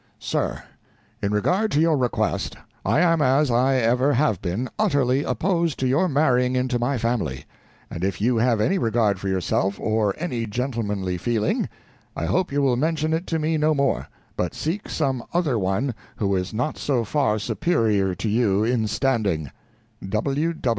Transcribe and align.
Sir 0.17 0.63
In 1.21 1.31
regard 1.31 1.69
to 1.73 1.79
your 1.79 1.95
request, 1.95 2.55
I 2.83 3.01
am 3.01 3.21
as 3.21 3.51
I 3.51 3.75
ever 3.75 4.13
have 4.13 4.41
been, 4.41 4.67
utterly 4.79 5.23
opposed 5.23 5.77
to 5.77 5.87
your 5.87 6.09
marrying 6.09 6.55
into 6.55 6.79
my 6.79 6.97
family; 6.97 7.45
and 7.87 8.03
if 8.03 8.19
you 8.19 8.37
have 8.37 8.59
any 8.59 8.79
regard 8.79 9.19
for 9.19 9.27
yourself, 9.27 9.79
or 9.79 10.15
any 10.17 10.47
gentlemanly 10.47 11.19
feeling, 11.19 11.69
I 12.15 12.25
hope 12.25 12.51
you 12.51 12.63
will 12.63 12.77
mention 12.77 13.13
it 13.13 13.27
to 13.27 13.37
me 13.37 13.59
no 13.59 13.75
more; 13.75 14.07
but 14.35 14.55
seek 14.55 14.89
some 14.89 15.23
other 15.35 15.59
one 15.59 15.93
who 16.15 16.35
is 16.35 16.51
not 16.51 16.79
so 16.79 17.03
far 17.03 17.37
superior 17.37 18.15
to 18.15 18.27
you 18.27 18.63
in 18.63 18.87
standing. 18.87 19.51